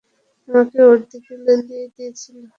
আমাকে 0.47 0.77
ওর 0.83 0.97
দিকে 1.09 1.33
লেলিয়ে 1.45 1.85
দিয়েছিলে। 1.95 2.41